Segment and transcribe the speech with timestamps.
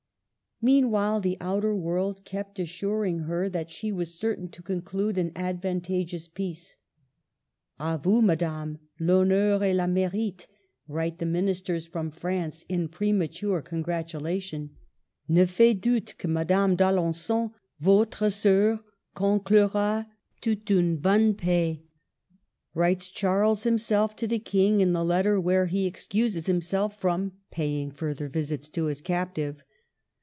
[0.63, 6.05] Meanwhile the outer world kept assuring her that she was certain to conclude an advanta
[6.05, 6.77] geous peace."
[7.79, 10.45] A vous, Madame, I'honneur et la merite,"
[10.87, 14.75] write the ministers from France in premature congratulation.''
[15.27, 18.81] Ne fais doubte que Madame d'Alengon, vostre seur,
[19.15, 20.05] conclura
[20.41, 21.79] tost une bonne paix,"
[22.75, 27.89] writes Charles himself to the King in the letter where he excuses himself from paying
[27.89, 29.63] further visits to his captive.